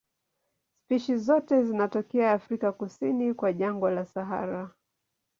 Spishi 0.79 1.17
zote 1.17 1.63
zinatokea 1.63 2.31
Afrika 2.31 2.71
kusini 2.71 3.33
kwa 3.33 3.53
jangwa 3.53 3.91
la 3.91 4.05
Sahara. 4.05 4.69